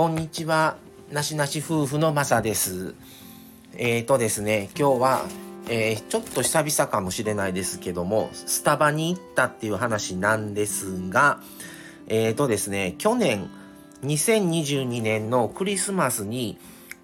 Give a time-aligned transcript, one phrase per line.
[0.00, 0.78] こんにちは。
[1.12, 2.94] なしなし夫婦のまさです。
[3.76, 5.26] えーとですね、今日は、
[5.68, 11.42] えー、ちょっと久々かもしれないですけども、スタバに行ったっていう話なんですが、
[12.06, 13.50] えーとですね、去年、
[14.02, 16.56] 2022年のクリスマスに、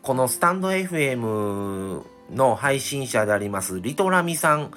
[0.00, 4.70] このスタンド FM の配信者であります、リトラミさん、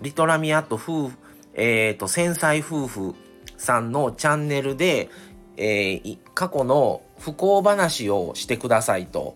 [0.00, 1.16] リトラミアット夫婦、
[1.52, 3.14] えっ、ー、と、繊細夫婦
[3.58, 5.10] さんのチャンネルで、
[5.56, 9.34] えー、過去の不幸話をしてくださいと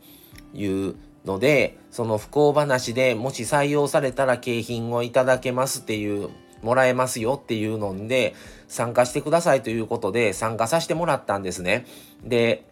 [0.53, 6.29] いうので、その不幸話でもし採用されたら景品をいただけますっていう、
[6.61, 8.35] もらえますよっていうので、
[8.67, 11.87] 参加してくださいということで参加させてもらったんですね。
[12.25, 12.67] で、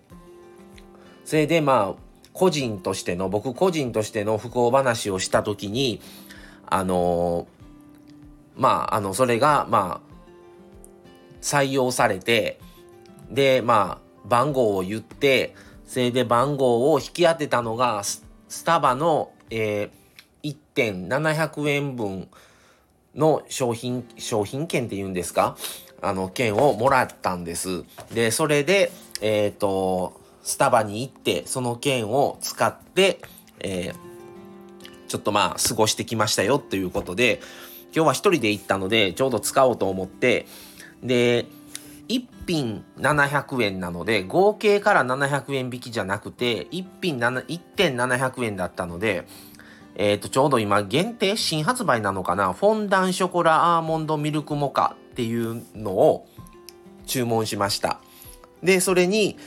[1.24, 2.02] それでまあ、
[2.34, 6.02] 個人としての、僕個人としての不幸話をした時に、
[6.66, 7.46] あの
[8.54, 10.06] まあ、あの、それが、まあ、
[11.40, 12.60] 採用されて、
[13.30, 15.55] で、まあ、番号を言って、
[15.87, 18.23] それで番号を引き当てたのが、ス
[18.65, 22.29] タバの、えー、1.700円分
[23.15, 25.57] の商品、商品券って言うんですか？
[26.02, 27.85] あの、券をもらったんです。
[28.13, 33.21] で、それで、えっ、ー、と、スタバに行って、その券を使って、
[33.60, 33.97] えー、
[35.09, 37.41] ちょっとまあ、過ごしてきましたよということで、
[37.95, 40.47] 今日は一人で行ったので、ちょうど使おうと思って、
[41.02, 41.47] で、
[42.46, 49.26] 品700円なので、合計から700円引きじゃなくて、1品1.700円だったので、
[49.96, 56.28] えっ、ー、と、ちょうど今限定新発売なのかな、フォンダンショコラアーモンドミルクモカっていうのを
[57.06, 58.00] 注文しました。
[58.62, 59.38] で、それに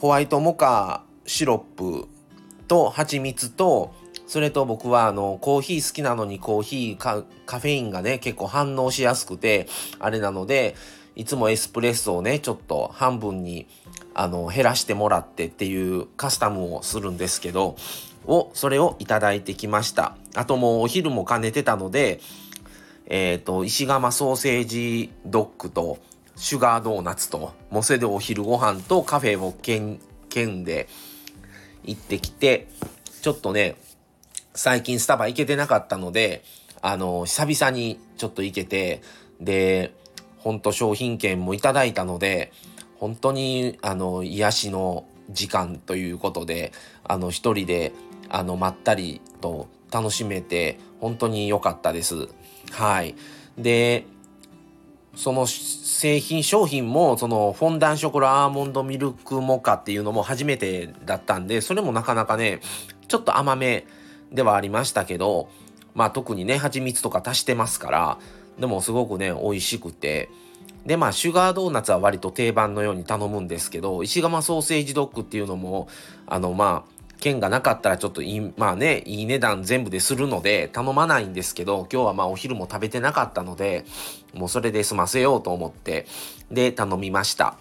[0.00, 2.08] ホワイトモカシロップ
[2.68, 3.94] と蜂蜜と、
[4.26, 7.22] それと僕はあのコーヒー好きなのにコーヒーカ
[7.60, 10.76] フェインがね結構反応しやすくてあれなので
[11.16, 13.66] いつもエスプレッソをねちょっと半分に
[14.14, 17.76] あの減らしてもらってっていうカスタムをするんですけど
[18.26, 20.16] をそれをいただいてきました。
[20.34, 22.20] あともうお昼も兼ねてたので
[23.06, 25.98] えっ、ー、と石窯ソーセージドッグと
[26.36, 29.98] シュガードーナツともうそれでお昼ご飯とカフェを兼
[30.48, 30.88] んで
[31.84, 32.68] 行ってきて
[33.22, 33.76] ちょっとね
[34.54, 36.44] 最近スタバ行けてなかったので
[36.82, 39.02] あの久々にちょっと行けて
[39.40, 39.94] で
[40.44, 42.52] 本当商品券もいただいたので、
[42.96, 46.72] 本当にあの癒しの時間ということで、
[47.02, 47.92] あの一人で
[48.28, 52.28] あのまったりと楽しめて本当に良かったです。
[52.72, 53.14] はい。
[53.56, 54.04] で、
[55.16, 62.60] その製品商品もそのフォンダンショコラアーモンドミルクモカっていうのも初めてだったんでそれもなかなかね
[63.06, 63.86] ちょっと甘め
[64.32, 65.48] ではありましたけど
[65.94, 68.18] まあ特にね蜂蜜とか足してますから
[68.58, 70.30] でもすごくね、美味しくて。
[70.86, 75.88] で、まあ、シュガードーナツは割と定番のように頼むんですけど、石窯ソーセージドッグっていうのも、
[76.26, 83.86] あの、まあ、券がなかったらちょっといい、まあね、いい値段全部でするので頼まないんですけど、今日はまあお昼も食べてなかったので、
[84.34, 86.06] もうそれで済ませようと思って、
[86.50, 87.56] で、頼みました。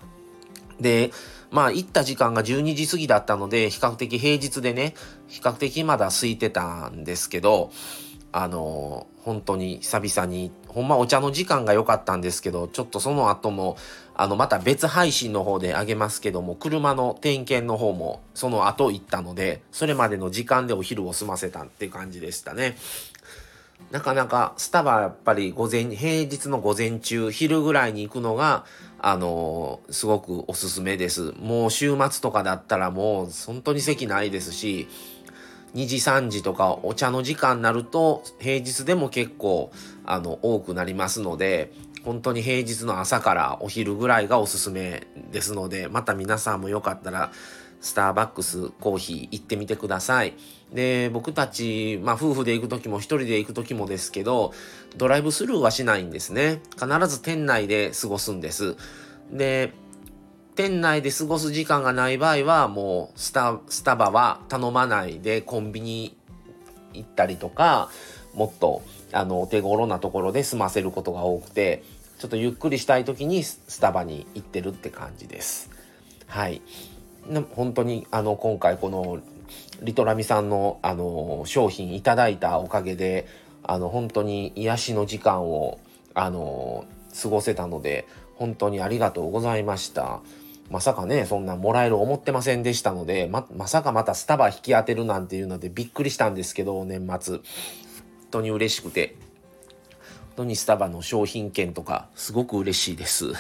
[0.82, 1.12] で、
[1.50, 4.96] まあ行った時間が12時過ぎだったので、比較的平日でね、
[5.30, 7.72] 比較的まだ空いてたんですけど、
[8.34, 13.78] あの本当に久々にほんまお茶の時間が良かったんですけどちょっとその後も
[14.16, 22.76] あのまた別配信の方であげますけども車の点検の方もその後行ったのでそれまでの時間でお昼を済ませたって感じでしたね。
[23.92, 28.66] なかなかスタバやっぱり午前平日の午前中昼ぐらいに行くのが
[29.00, 31.34] あのすごくおすすめです。
[31.40, 34.88] もう週末とかだったらもう本当に席ないですし
[35.76, 39.72] 2時3時とかお茶の時間になると平日でも結構
[40.06, 41.72] あの多くなりますので
[42.04, 47.32] 本当に平日の朝からお昼ぐらいがおすすめですのでまた皆さんもよかったら
[47.80, 50.34] スターバックスコーヒー行ってみてください。
[50.74, 54.54] で僕たち、まあ、夫婦で行く時も一人で行く時もですけど
[54.98, 58.76] ドライブスルーはしないんですね必ず店内で過ごすんです
[59.32, 59.72] で
[60.56, 66.16] 店内で過ごす時間がない場合はもうスタスタバは頼まないでコンビニ
[66.94, 67.90] 行ったりとか
[68.34, 71.84] もっとあのお手頃なところで済ませることが多くて
[72.20, 75.70] ちょっとゆっくりしたい時にスタバに行ってるって感じです。
[76.28, 76.62] はい。
[77.54, 79.20] 本当にあの今回この
[79.82, 83.28] リトラミさんのあの商品いただいたおかげで
[83.64, 85.80] あの本当に癒しの時間を
[86.14, 86.86] あの
[87.22, 90.22] 過ごせたので本当にありがとうございました。
[90.70, 97.38] まさかね、そんなもらえる思ってませんでしたので、ま、まさかまたスタバ引き当てるなんていうのでびっくりしたんですけど、年末。
[97.38, 97.44] 本
[98.32, 99.16] 当に嬉しくて。
[100.36, 103.34] 本当にスタバの商品券とか、すごく嬉しいです。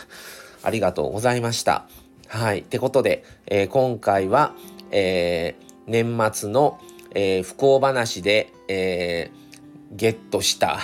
[0.61, 1.87] ありがとうございました。
[2.27, 2.59] はい。
[2.59, 4.53] ってことで、えー、今回は、
[4.91, 6.79] えー、年末の、
[7.15, 10.79] えー、不幸話で、えー、ゲットした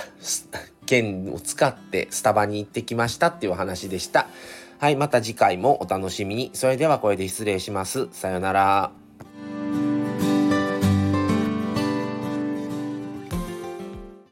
[0.89, 4.27] 券を使ってスタバに行ってきましたっていうお話でした。
[4.80, 4.95] はい。
[4.95, 6.50] また次回もお楽しみに。
[6.53, 8.07] それではこれで失礼します。
[8.12, 8.99] さよなら。